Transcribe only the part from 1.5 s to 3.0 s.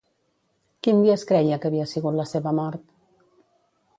que havia sigut la seva mort?